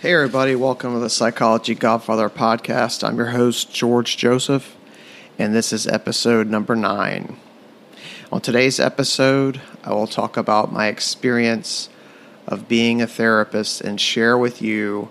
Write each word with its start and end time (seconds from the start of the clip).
Hey, 0.00 0.14
everybody, 0.14 0.54
welcome 0.54 0.94
to 0.94 1.00
the 1.00 1.10
Psychology 1.10 1.74
Godfather 1.74 2.30
podcast. 2.30 3.02
I'm 3.02 3.16
your 3.16 3.30
host, 3.30 3.74
George 3.74 4.16
Joseph, 4.16 4.76
and 5.40 5.52
this 5.52 5.72
is 5.72 5.88
episode 5.88 6.46
number 6.46 6.76
nine. 6.76 7.36
On 8.30 8.40
today's 8.40 8.78
episode, 8.78 9.60
I 9.82 9.92
will 9.94 10.06
talk 10.06 10.36
about 10.36 10.72
my 10.72 10.86
experience 10.86 11.88
of 12.46 12.68
being 12.68 13.02
a 13.02 13.08
therapist 13.08 13.80
and 13.80 14.00
share 14.00 14.38
with 14.38 14.62
you 14.62 15.08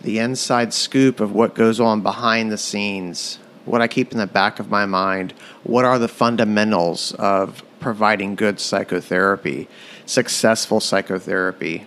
the 0.00 0.18
inside 0.18 0.72
scoop 0.72 1.20
of 1.20 1.34
what 1.34 1.54
goes 1.54 1.78
on 1.78 2.00
behind 2.00 2.50
the 2.50 2.56
scenes, 2.56 3.38
what 3.66 3.82
I 3.82 3.88
keep 3.88 4.10
in 4.10 4.16
the 4.16 4.26
back 4.26 4.58
of 4.58 4.70
my 4.70 4.86
mind, 4.86 5.34
what 5.64 5.84
are 5.84 5.98
the 5.98 6.08
fundamentals 6.08 7.12
of 7.18 7.62
providing 7.78 8.36
good 8.36 8.58
psychotherapy, 8.58 9.68
successful 10.06 10.80
psychotherapy 10.80 11.86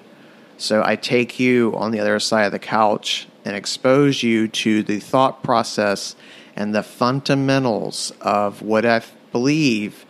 so 0.58 0.82
I 0.86 0.96
take 0.96 1.40
you 1.40 1.76
on 1.76 1.92
the 1.92 2.00
other 2.00 2.20
side 2.20 2.46
of 2.46 2.52
the 2.52 2.60
couch 2.60 3.28
and 3.44 3.56
expose 3.56 4.24
you 4.24 4.48
to 4.48 4.84
the 4.84 5.00
thought 5.00 5.44
process 5.44 6.16
and 6.56 6.74
the 6.74 6.84
fundamentals 6.84 8.12
of 8.22 8.62
what 8.62 8.86
I 8.86 9.02
believe 9.32 10.06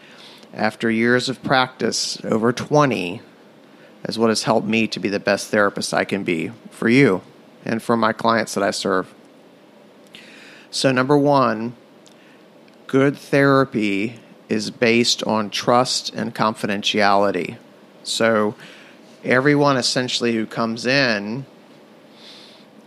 after 0.54 0.90
years 0.90 1.28
of 1.28 1.44
practice, 1.44 2.24
over 2.24 2.54
20, 2.54 3.22
is 4.08 4.18
what 4.20 4.30
has 4.30 4.44
helped 4.44 4.68
me 4.68 4.88
to 4.88 5.00
be 5.00 5.10
the 5.10 5.20
best 5.20 5.50
therapist 5.50 5.94
I 5.94 6.06
can 6.06 6.24
be 6.24 6.52
for 6.70 6.88
you 6.88 7.22
and 7.66 7.82
for 7.82 7.98
my 7.98 8.14
clients 8.14 8.54
that 8.54 8.64
I 8.64 8.72
serve. 8.72 9.14
So, 10.70 10.92
number 10.92 11.18
one, 11.18 11.76
good 12.88 13.18
therapy 13.18 14.20
is 14.48 14.70
based 14.70 15.24
on 15.24 15.50
trust 15.50 16.14
and 16.14 16.36
confidentiality. 16.36 17.58
So, 18.04 18.56
everyone 19.26 19.78
essentially 19.78 20.34
who 20.34 20.46
comes 20.46 20.86
in, 20.86 21.46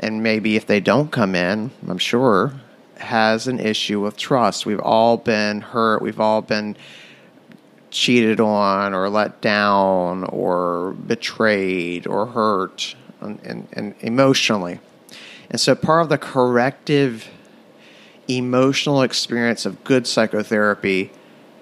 and 0.00 0.22
maybe 0.22 0.56
if 0.56 0.66
they 0.66 0.80
don't 0.80 1.10
come 1.10 1.34
in, 1.34 1.70
I'm 1.86 1.98
sure, 1.98 2.54
has 2.96 3.46
an 3.48 3.58
issue 3.60 4.00
with 4.00 4.16
trust. 4.16 4.64
We've 4.64 4.80
all 4.80 5.16
been 5.16 5.60
hurt. 5.60 6.02
We've 6.02 6.20
all 6.20 6.42
been 6.42 6.76
cheated 7.90 8.40
on 8.40 8.94
or 8.94 9.08
let 9.08 9.40
down 9.40 10.24
or 10.24 10.92
betrayed 10.92 12.06
or 12.06 12.26
hurt 12.26 12.94
and, 13.20 13.40
and, 13.44 13.68
and 13.72 13.94
emotionally. 14.00 14.80
And 15.50 15.60
so 15.60 15.74
part 15.74 16.02
of 16.02 16.08
the 16.08 16.18
corrective 16.18 17.28
emotional 18.28 19.02
experience 19.02 19.64
of 19.64 19.82
good 19.84 20.06
psychotherapy 20.06 21.10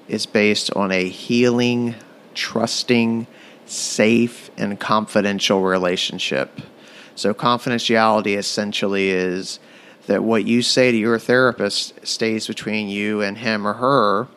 is 0.08 0.26
based 0.26 0.72
on 0.74 0.90
a 0.90 1.08
healing, 1.08 1.94
trusting, 2.34 3.26
safe 3.66 4.50
and 4.56 4.78
confidential 4.78 5.62
relationship. 5.62 6.60
So, 7.14 7.34
confidentiality 7.34 8.36
essentially 8.36 9.10
is 9.10 9.58
that 10.06 10.22
what 10.22 10.44
you 10.44 10.62
say 10.62 10.92
to 10.92 10.96
your 10.96 11.18
therapist 11.18 12.06
stays 12.06 12.46
between 12.46 12.88
you 12.88 13.22
and 13.22 13.38
him 13.38 13.66
or 13.66 13.74
her. 13.74 14.28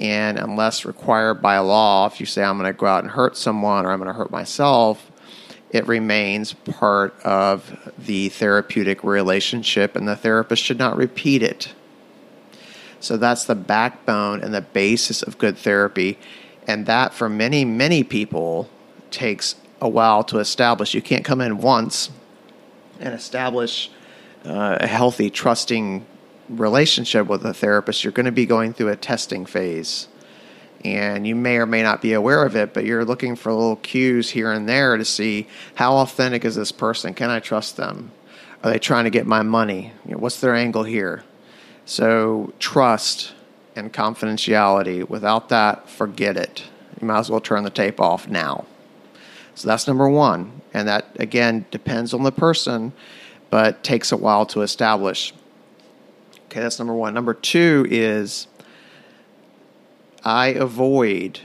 And 0.00 0.38
unless 0.38 0.84
required 0.84 1.42
by 1.42 1.58
law, 1.58 2.06
if 2.06 2.20
you 2.20 2.26
say, 2.26 2.42
I'm 2.42 2.58
going 2.58 2.72
to 2.72 2.78
go 2.78 2.86
out 2.86 3.04
and 3.04 3.12
hurt 3.12 3.36
someone 3.36 3.84
or 3.84 3.92
I'm 3.92 3.98
going 3.98 4.08
to 4.08 4.14
hurt 4.14 4.30
myself, 4.30 5.10
it 5.70 5.86
remains 5.86 6.54
part 6.54 7.14
of 7.22 7.92
the 7.98 8.28
therapeutic 8.30 9.04
relationship, 9.04 9.94
and 9.94 10.08
the 10.08 10.16
therapist 10.16 10.64
should 10.64 10.78
not 10.78 10.96
repeat 10.96 11.42
it. 11.42 11.72
So 12.98 13.16
that's 13.16 13.44
the 13.44 13.54
backbone 13.54 14.42
and 14.42 14.52
the 14.52 14.62
basis 14.62 15.22
of 15.22 15.38
good 15.38 15.56
therapy 15.56 16.18
and 16.70 16.86
that 16.86 17.12
for 17.12 17.28
many 17.28 17.64
many 17.64 18.04
people 18.04 18.70
takes 19.10 19.56
a 19.80 19.88
while 19.88 20.22
to 20.24 20.38
establish. 20.38 20.94
You 20.94 21.02
can't 21.02 21.24
come 21.24 21.40
in 21.40 21.58
once 21.58 22.10
and 23.00 23.12
establish 23.14 23.90
uh, 24.44 24.78
a 24.80 24.86
healthy, 24.86 25.30
trusting 25.30 26.06
relationship 26.48 27.26
with 27.26 27.44
a 27.44 27.54
therapist. 27.54 28.04
You're 28.04 28.12
going 28.12 28.26
to 28.26 28.32
be 28.32 28.46
going 28.46 28.72
through 28.72 28.88
a 28.88 28.96
testing 28.96 29.46
phase. 29.46 30.08
And 30.84 31.26
you 31.26 31.34
may 31.34 31.58
or 31.58 31.66
may 31.66 31.82
not 31.82 32.00
be 32.00 32.14
aware 32.14 32.44
of 32.44 32.56
it, 32.56 32.72
but 32.72 32.84
you're 32.84 33.04
looking 33.04 33.36
for 33.36 33.52
little 33.52 33.76
cues 33.76 34.30
here 34.30 34.50
and 34.50 34.68
there 34.68 34.96
to 34.96 35.04
see 35.04 35.46
how 35.74 35.96
authentic 35.96 36.44
is 36.44 36.54
this 36.54 36.72
person? 36.72 37.12
Can 37.12 37.28
I 37.28 37.40
trust 37.40 37.76
them? 37.76 38.12
Are 38.62 38.70
they 38.70 38.78
trying 38.78 39.04
to 39.04 39.10
get 39.10 39.26
my 39.26 39.42
money? 39.42 39.92
You 40.06 40.12
know, 40.12 40.18
what's 40.18 40.40
their 40.40 40.54
angle 40.54 40.84
here? 40.84 41.22
So, 41.84 42.52
trust 42.58 43.34
and 43.76 43.92
confidentiality. 43.92 45.08
Without 45.08 45.48
that, 45.48 45.88
forget 45.88 46.36
it. 46.36 46.64
You 47.00 47.06
might 47.06 47.20
as 47.20 47.30
well 47.30 47.40
turn 47.40 47.64
the 47.64 47.70
tape 47.70 48.00
off 48.00 48.28
now. 48.28 48.66
So 49.54 49.68
that's 49.68 49.86
number 49.86 50.08
one. 50.08 50.60
And 50.72 50.88
that, 50.88 51.06
again, 51.18 51.66
depends 51.70 52.14
on 52.14 52.22
the 52.22 52.32
person, 52.32 52.92
but 53.50 53.82
takes 53.82 54.12
a 54.12 54.16
while 54.16 54.46
to 54.46 54.62
establish. 54.62 55.34
Okay, 56.46 56.60
that's 56.60 56.78
number 56.78 56.94
one. 56.94 57.14
Number 57.14 57.34
two 57.34 57.86
is 57.90 58.46
I 60.24 60.48
avoid 60.48 61.40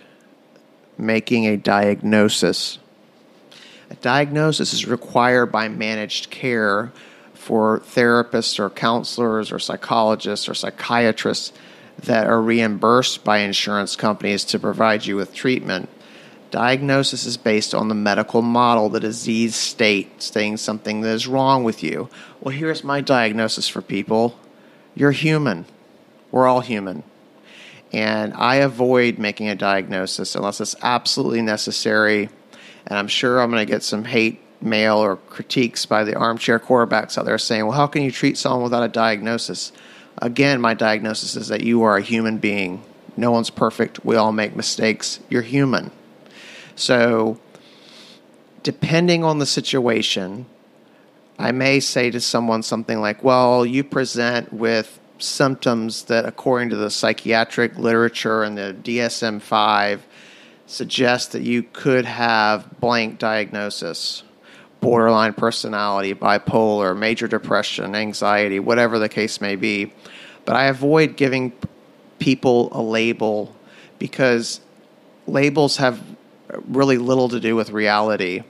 making 0.97 1.45
a 1.45 1.57
diagnosis. 1.57 2.79
A 3.89 3.95
diagnosis 3.95 4.73
is 4.73 4.87
required 4.87 5.47
by 5.47 5.67
managed 5.67 6.29
care 6.29 6.91
for 7.33 7.79
therapists 7.81 8.59
or 8.59 8.69
counselors 8.69 9.51
or 9.51 9.59
psychologists 9.59 10.49
or 10.49 10.53
psychiatrists 10.53 11.53
that 11.99 12.27
are 12.27 12.41
reimbursed 12.41 13.23
by 13.23 13.39
insurance 13.39 13.95
companies 13.95 14.43
to 14.45 14.59
provide 14.59 15.05
you 15.05 15.15
with 15.15 15.33
treatment. 15.33 15.89
Diagnosis 16.51 17.25
is 17.25 17.37
based 17.37 17.73
on 17.73 17.87
the 17.87 17.95
medical 17.95 18.41
model, 18.41 18.89
the 18.89 18.99
disease 18.99 19.55
state, 19.55 20.21
saying 20.21 20.57
something 20.57 21.01
that 21.01 21.09
is 21.09 21.27
wrong 21.27 21.63
with 21.63 21.83
you. 21.83 22.09
Well, 22.39 22.55
here's 22.55 22.83
my 22.83 23.01
diagnosis 23.01 23.67
for 23.67 23.81
people 23.81 24.37
you're 24.95 25.11
human. 25.11 25.65
We're 26.31 26.47
all 26.47 26.61
human. 26.61 27.03
And 27.91 28.33
I 28.33 28.55
avoid 28.55 29.17
making 29.19 29.49
a 29.49 29.55
diagnosis 29.55 30.35
unless 30.35 30.61
it's 30.61 30.75
absolutely 30.81 31.41
necessary. 31.41 32.29
And 32.87 32.97
I'm 32.97 33.07
sure 33.07 33.39
I'm 33.39 33.51
going 33.51 33.65
to 33.65 33.71
get 33.71 33.83
some 33.83 34.05
hate 34.05 34.41
mail 34.61 34.97
or 34.97 35.17
critiques 35.17 35.85
by 35.85 36.03
the 36.03 36.15
armchair 36.15 36.59
quarterbacks 36.59 37.17
out 37.17 37.25
there 37.25 37.37
saying, 37.37 37.65
well, 37.65 37.77
how 37.77 37.87
can 37.87 38.01
you 38.01 38.11
treat 38.11 38.37
someone 38.37 38.63
without 38.63 38.83
a 38.83 38.87
diagnosis? 38.87 39.71
Again, 40.19 40.61
my 40.61 40.73
diagnosis 40.73 41.35
is 41.35 41.49
that 41.49 41.61
you 41.61 41.83
are 41.83 41.97
a 41.97 42.01
human 42.01 42.37
being. 42.37 42.83
No 43.17 43.31
one's 43.31 43.49
perfect. 43.49 44.05
We 44.05 44.15
all 44.15 44.31
make 44.31 44.55
mistakes. 44.55 45.19
You're 45.29 45.41
human. 45.41 45.91
So, 46.75 47.39
depending 48.63 49.23
on 49.23 49.39
the 49.39 49.45
situation, 49.45 50.45
I 51.37 51.51
may 51.51 51.79
say 51.79 52.11
to 52.11 52.19
someone 52.19 52.63
something 52.63 52.99
like, 52.99 53.23
Well, 53.23 53.65
you 53.65 53.83
present 53.83 54.51
with 54.53 54.99
symptoms 55.17 56.03
that, 56.03 56.25
according 56.25 56.69
to 56.69 56.75
the 56.75 56.89
psychiatric 56.89 57.77
literature 57.77 58.43
and 58.43 58.57
the 58.57 58.75
DSM 58.83 59.41
5, 59.41 60.05
suggest 60.67 61.31
that 61.31 61.43
you 61.43 61.63
could 61.63 62.05
have 62.05 62.79
blank 62.79 63.19
diagnosis 63.19 64.23
borderline 64.85 65.33
personality, 65.33 66.13
bipolar, 66.13 66.95
major 66.95 67.27
depression, 67.27 67.95
anxiety, 67.95 68.59
whatever 68.59 68.99
the 68.99 69.09
case 69.09 69.41
may 69.41 69.55
be. 69.55 69.91
But 70.45 70.55
I 70.55 70.65
avoid 70.65 71.17
giving 71.17 71.53
people 72.19 72.69
a 72.71 72.83
label 72.83 73.55
because 73.97 74.61
labels 75.25 75.77
have 75.77 75.99
really 76.67 76.99
little 76.99 77.29
to 77.29 77.39
do 77.39 77.55
with 77.55 77.71
reality. 77.71 78.43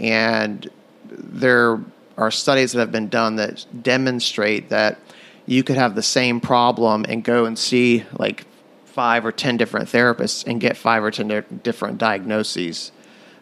And 0.00 0.68
there 1.08 1.78
are 2.16 2.32
studies 2.32 2.72
that 2.72 2.80
have 2.80 2.90
been 2.90 3.08
done 3.08 3.36
that 3.36 3.64
demonstrate 3.80 4.70
that 4.70 4.98
you 5.46 5.62
could 5.62 5.76
have 5.76 5.94
the 5.94 6.02
same 6.02 6.40
problem 6.40 7.06
and 7.08 7.22
go 7.22 7.44
and 7.44 7.56
see 7.56 8.04
like 8.18 8.44
five 8.86 9.24
or 9.24 9.30
ten 9.30 9.56
different 9.56 9.88
therapists 9.88 10.44
and 10.48 10.60
get 10.60 10.76
five 10.76 11.04
or 11.04 11.12
ten 11.12 11.44
different 11.62 11.98
diagnoses. 11.98 12.90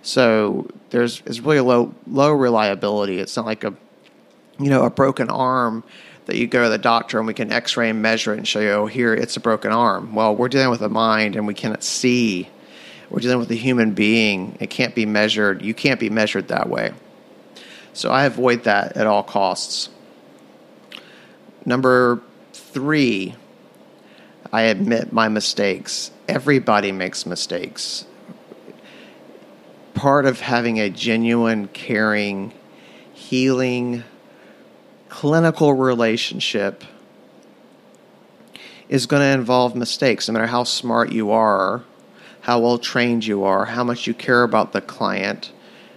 So 0.07 0.69
there's 0.91 1.21
it's 1.27 1.41
really 1.41 1.59
low 1.59 1.93
low 2.07 2.31
reliability. 2.31 3.19
It's 3.19 3.37
not 3.37 3.45
like 3.45 3.65
a 3.65 3.75
you 4.57 4.71
know 4.71 4.85
a 4.85 4.91
broken 4.91 5.29
arm 5.29 5.83
that 6.27 6.37
you 6.37 6.47
go 6.47 6.63
to 6.63 6.69
the 6.69 6.79
doctor 6.79 7.19
and 7.19 7.27
we 7.27 7.35
can 7.35 7.51
X-ray 7.51 7.91
and 7.91 8.01
measure 8.03 8.33
it 8.33 8.39
and 8.39 8.47
show 8.47 8.61
you, 8.61 8.71
oh, 8.71 8.87
here 8.87 9.13
it's 9.13 9.37
a 9.37 9.41
broken 9.41 9.73
arm. 9.73 10.15
Well, 10.15 10.37
we're 10.37 10.49
dealing 10.49 10.71
with 10.71 10.81
a 10.83 10.89
mind 10.89 11.35
and 11.35 11.45
we 11.45 11.55
cannot 11.55 11.83
see. 11.83 12.49
We're 13.11 13.19
dealing 13.19 13.41
with 13.41 13.51
a 13.51 13.57
human 13.57 13.95
being. 13.95 14.57
It 14.61 14.71
can't 14.71 14.95
be 14.95 15.07
measured. 15.07 15.63
You 15.63 15.75
can't 15.75 15.99
be 15.99 16.09
measured 16.09 16.49
that 16.49 16.69
way. 16.69 16.93
So 17.93 18.11
I 18.13 18.27
avoid 18.27 18.63
that 18.63 18.97
at 18.97 19.09
all 19.09 19.25
costs. 19.25 19.89
Number 21.65 22.23
three, 22.53 23.35
I 24.53 24.63
admit 24.63 25.13
my 25.13 25.29
mistakes. 25.29 26.13
Everybody 26.29 26.93
makes 26.93 27.27
mistakes 27.27 28.07
part 29.97 30.27
of 30.27 30.41
having 30.41 30.79
a 30.79 30.91
genuine, 30.91 31.67
caring, 31.69 32.53
healing, 33.15 34.05
clinical 35.09 35.73
relationship 35.73 36.85
is 38.89 39.07
going 39.07 39.23
to 39.23 39.27
involve 39.41 39.75
mistakes, 39.75 40.29
no 40.29 40.35
matter 40.35 40.47
how 40.47 40.63
smart 40.63 41.11
you 41.11 41.33
are, 41.33 41.83
how 42.43 42.61
well 42.61 42.79
trained 42.79 43.27
you 43.27 43.43
are, 43.43 43.65
how 43.65 43.83
much 43.83 44.07
you 44.07 44.15
care 44.15 44.45
about 44.45 44.73
the 44.73 44.81
client. 44.81 45.51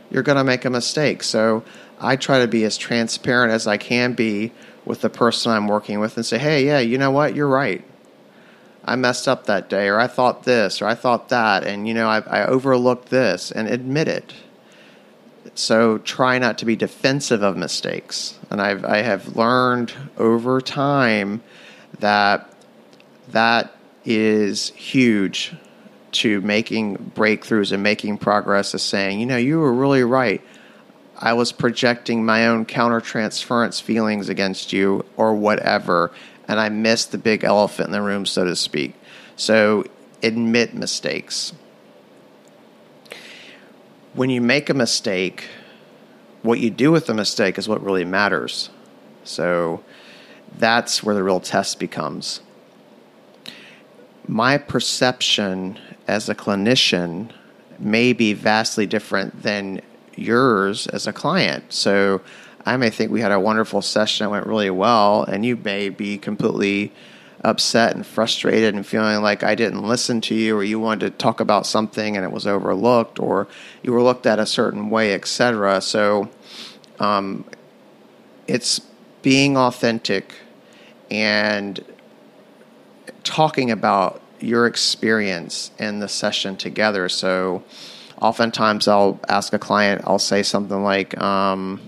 you're 0.10 0.24
going 0.24 0.38
to 0.38 0.44
make 0.44 0.66
a 0.66 0.70
mistake. 0.70 1.24
So 1.24 1.64
I 2.00 2.16
try 2.16 2.40
to 2.40 2.48
be 2.48 2.64
as 2.64 2.78
transparent 2.78 3.52
as 3.52 3.68
I 3.68 3.78
can 3.78 4.14
be 4.14 4.52
with 4.86 5.02
the 5.02 5.10
person 5.10 5.52
I'm 5.52 5.68
working 5.68 6.00
with 6.00 6.18
and 6.18 6.26
say, 6.26 6.38
hey, 6.38 6.66
yeah, 6.66 6.80
you 6.80 6.98
know 6.98 7.12
what? 7.12 7.36
You're 7.36 7.48
right. 7.48 7.84
I 8.86 8.96
messed 8.96 9.28
up 9.28 9.46
that 9.46 9.70
day, 9.70 9.88
or 9.88 10.00
I 10.00 10.08
thought 10.08 10.44
this, 10.44 10.82
or 10.82 10.86
I 10.86 10.96
thought 10.96 11.30
that, 11.30 11.64
and 11.64 11.88
you 11.88 11.94
know, 11.94 12.08
I, 12.08 12.20
I 12.20 12.46
overlooked 12.46 13.10
this, 13.10 13.52
and 13.52 13.68
admit 13.68 14.08
it. 14.08 14.34
So 15.56 15.98
try 16.00 16.38
not 16.40 16.58
to 16.60 16.66
be 16.66 16.76
defensive 16.76 17.42
of 17.42 17.58
mistakes. 17.58 18.38
And 18.50 18.62
I've, 18.62 18.86
I 18.86 18.98
have 19.02 19.36
learned 19.36 19.94
over 20.18 20.62
time 20.62 21.42
that 22.00 22.54
that 23.30 23.76
is 24.06 24.70
huge 24.70 25.54
to 26.12 26.42
making 26.42 27.12
breakthroughs 27.16 27.72
and 27.72 27.84
making 27.84 28.18
progress 28.18 28.74
is 28.74 28.82
saying, 28.82 29.20
you 29.20 29.26
know, 29.26 29.38
you 29.38 29.60
were 29.60 29.74
really 29.74 30.04
right. 30.04 30.42
I 31.18 31.34
was 31.34 31.52
projecting 31.52 32.26
my 32.26 32.48
own 32.48 32.66
countertransference 32.66 33.82
feelings 33.82 34.30
against 34.30 34.72
you 34.72 35.06
or 35.18 35.36
whatever, 35.36 36.12
and 36.50 36.60
I 36.60 36.68
missed 36.68 37.12
the 37.12 37.20
big 37.20 37.44
elephant 37.44 37.90
in 37.90 37.92
the 37.94 38.02
room, 38.02 38.26
so 38.26 38.44
to 38.44 38.56
speak. 38.56 38.96
So 39.36 39.86
admit 40.24 40.74
mistakes. 40.74 41.54
When 44.16 44.32
you 44.32 44.42
make 44.42 44.68
a 44.72 44.74
mistake, 44.74 45.48
what 46.42 46.60
you 46.60 46.72
do 46.72 46.92
with 46.92 47.06
the 47.06 47.14
mistake 47.14 47.60
is 47.60 47.70
what 47.70 47.84
really 47.84 48.04
matters. 48.04 48.72
So 49.24 49.84
that's 50.58 51.04
where 51.04 51.14
the 51.14 51.24
real 51.24 51.40
test 51.40 51.78
becomes. 51.78 52.42
My 54.28 54.58
perception 54.58 55.78
as 56.08 56.30
a 56.30 56.36
clinician 56.36 57.30
may 57.78 58.12
be 58.12 58.34
vastly 58.34 58.88
different 58.88 59.44
than 59.44 59.82
yours 60.16 60.88
as 60.88 61.06
a 61.06 61.14
client. 61.14 61.72
So 61.72 62.22
I 62.66 62.78
may 62.78 62.90
think 62.90 63.12
we 63.12 63.22
had 63.22 63.32
a 63.32 63.40
wonderful 63.40 63.82
session 63.82 64.26
that 64.26 64.32
went 64.32 64.48
really 64.48 64.70
well, 64.70 65.24
and 65.24 65.46
you 65.46 65.56
may 65.56 65.90
be 65.90 66.18
completely 66.18 66.92
upset 67.44 67.96
and 67.96 68.06
frustrated 68.06 68.76
and 68.76 68.86
feeling 68.86 69.22
like 69.22 69.44
I 69.44 69.56
didn't 69.56 69.84
listen 69.84 70.20
to 70.22 70.36
you 70.36 70.58
or 70.58 70.64
you 70.64 70.80
wanted 70.80 71.12
to 71.12 71.18
talk 71.18 71.40
about 71.40 71.66
something 71.66 72.18
and 72.18 72.26
it 72.26 72.32
was 72.32 72.46
overlooked 72.46 73.20
or 73.20 73.48
you 73.82 73.94
were 73.94 74.02
looked 74.02 74.26
at 74.26 74.40
a 74.40 74.46
certain 74.46 74.90
way, 74.90 75.14
etc. 75.14 75.80
So 75.82 76.30
um, 77.00 77.46
it's 78.48 78.82
being 79.22 79.56
authentic 79.58 80.34
and 81.10 81.84
talking 83.24 83.72
about 83.72 84.22
your 84.40 84.66
experience 84.66 85.72
in 85.80 86.00
the 86.00 86.08
session 86.08 86.58
together. 86.58 87.10
So 87.10 87.64
oftentimes 88.22 88.88
I'll 88.88 89.20
ask 89.30 89.54
a 89.54 89.60
client, 89.60 90.02
I'll 90.06 90.20
say 90.20 90.44
something 90.44 90.84
like, 90.84 91.20
um, 91.22 91.82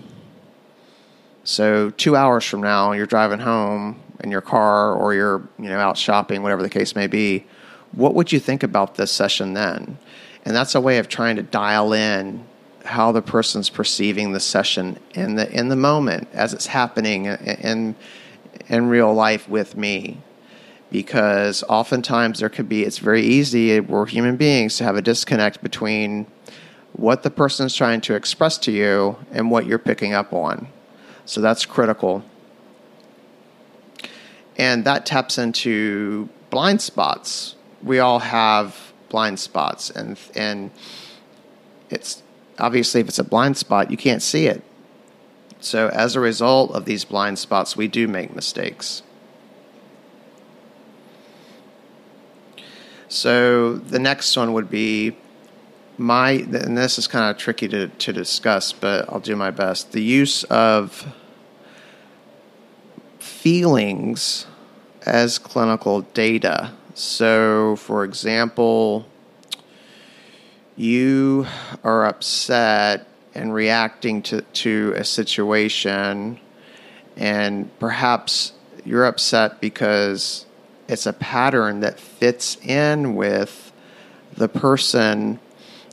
so 1.44 1.90
two 1.90 2.16
hours 2.16 2.44
from 2.44 2.60
now, 2.60 2.92
you're 2.92 3.06
driving 3.06 3.40
home 3.40 4.00
in 4.20 4.30
your 4.30 4.40
car 4.40 4.94
or 4.94 5.14
you're 5.14 5.42
you 5.58 5.68
know 5.68 5.78
out 5.78 5.98
shopping, 5.98 6.42
whatever 6.42 6.62
the 6.62 6.70
case 6.70 6.94
may 6.94 7.06
be. 7.06 7.46
What 7.92 8.14
would 8.14 8.32
you 8.32 8.40
think 8.40 8.62
about 8.62 8.94
this 8.94 9.10
session 9.10 9.54
then? 9.54 9.98
And 10.44 10.56
that's 10.56 10.74
a 10.74 10.80
way 10.80 10.98
of 10.98 11.08
trying 11.08 11.36
to 11.36 11.42
dial 11.42 11.92
in 11.92 12.44
how 12.84 13.12
the 13.12 13.22
person's 13.22 13.70
perceiving 13.70 14.32
the 14.32 14.40
session 14.40 14.98
in 15.14 15.36
the 15.36 15.50
in 15.52 15.68
the 15.68 15.76
moment 15.76 16.28
as 16.32 16.52
it's 16.52 16.66
happening 16.66 17.26
in 17.26 17.94
in 18.68 18.88
real 18.88 19.12
life 19.12 19.48
with 19.48 19.76
me 19.76 20.20
because 20.90 21.62
oftentimes 21.68 22.40
there 22.40 22.48
could 22.48 22.68
be 22.68 22.82
it's 22.82 22.98
very 22.98 23.22
easy 23.22 23.78
we're 23.78 24.06
human 24.06 24.36
beings 24.36 24.76
to 24.76 24.84
have 24.84 24.96
a 24.96 25.02
disconnect 25.02 25.62
between 25.62 26.26
what 26.94 27.22
the 27.22 27.30
person 27.30 27.66
is 27.66 27.74
trying 27.74 28.00
to 28.00 28.14
express 28.14 28.58
to 28.58 28.72
you 28.72 29.16
and 29.30 29.50
what 29.50 29.64
you're 29.64 29.78
picking 29.78 30.12
up 30.12 30.32
on 30.32 30.66
so 31.24 31.40
that's 31.40 31.64
critical. 31.64 32.24
And 34.56 34.84
that 34.84 35.06
taps 35.06 35.38
into 35.38 36.28
blind 36.50 36.82
spots. 36.82 37.56
We 37.82 37.98
all 37.98 38.18
have 38.20 38.92
blind 39.08 39.38
spots 39.38 39.90
and 39.90 40.18
and 40.34 40.70
it's 41.90 42.22
obviously 42.58 43.00
if 43.02 43.08
it's 43.08 43.18
a 43.18 43.24
blind 43.24 43.56
spot 43.58 43.90
you 43.90 43.96
can't 43.96 44.22
see 44.22 44.46
it. 44.46 44.62
So 45.60 45.88
as 45.88 46.16
a 46.16 46.20
result 46.20 46.72
of 46.72 46.86
these 46.86 47.04
blind 47.04 47.38
spots 47.38 47.76
we 47.76 47.88
do 47.88 48.08
make 48.08 48.34
mistakes. 48.34 49.02
So 53.08 53.74
the 53.74 53.98
next 53.98 54.34
one 54.36 54.54
would 54.54 54.70
be 54.70 55.16
my, 56.02 56.30
and 56.32 56.76
this 56.76 56.98
is 56.98 57.06
kind 57.06 57.30
of 57.30 57.38
tricky 57.38 57.68
to, 57.68 57.88
to 57.88 58.12
discuss, 58.12 58.72
but 58.72 59.08
I'll 59.08 59.20
do 59.20 59.36
my 59.36 59.50
best. 59.50 59.92
The 59.92 60.02
use 60.02 60.44
of 60.44 61.06
feelings 63.18 64.46
as 65.06 65.38
clinical 65.38 66.02
data. 66.02 66.72
So, 66.94 67.76
for 67.76 68.04
example, 68.04 69.06
you 70.76 71.46
are 71.82 72.06
upset 72.06 73.06
and 73.34 73.54
reacting 73.54 74.22
to, 74.22 74.42
to 74.42 74.92
a 74.96 75.04
situation, 75.04 76.38
and 77.16 77.78
perhaps 77.78 78.52
you're 78.84 79.06
upset 79.06 79.60
because 79.60 80.46
it's 80.88 81.06
a 81.06 81.12
pattern 81.12 81.80
that 81.80 81.98
fits 81.98 82.56
in 82.62 83.14
with 83.14 83.72
the 84.34 84.48
person 84.48 85.38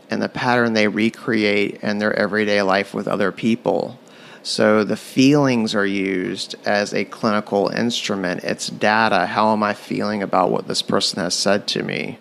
and 0.10 0.22
the 0.22 0.30
pattern 0.30 0.74
they 0.74 0.88
recreate 0.88 1.76
in 1.84 2.00
their 2.00 2.14
everyday 2.14 2.62
life 2.62 2.94
with 2.94 3.08
other 3.08 3.32
people. 3.32 4.00
So 4.42 4.84
the 4.84 4.98
feelings 4.98 5.76
are 5.76 5.86
used 5.86 6.56
as 6.66 6.94
a 6.94 7.06
clinical 7.06 7.68
instrument. 7.68 8.44
It's 8.44 8.68
data. 8.68 9.26
How 9.26 9.52
am 9.52 9.62
I 9.64 9.74
feeling 9.74 10.24
about 10.24 10.50
what 10.50 10.68
this 10.68 10.82
person 10.82 11.20
has 11.22 11.36
said 11.36 11.68
to 11.68 11.84
me? 11.84 12.18